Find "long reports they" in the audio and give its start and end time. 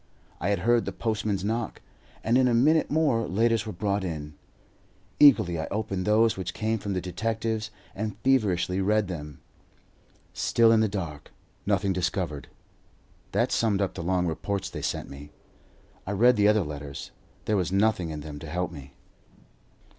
14.01-14.81